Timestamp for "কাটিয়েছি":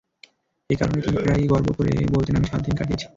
2.75-3.05